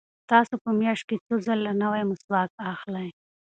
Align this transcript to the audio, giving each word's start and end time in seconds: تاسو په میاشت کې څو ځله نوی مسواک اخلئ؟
تاسو 0.31 0.53
په 0.63 0.69
میاشت 0.79 1.03
کې 1.09 1.17
څو 1.25 1.33
ځله 1.45 1.71
نوی 1.81 2.03
مسواک 2.09 2.49
اخلئ؟ 2.73 3.07